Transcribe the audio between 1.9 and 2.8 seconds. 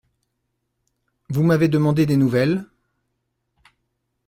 des nouvelles…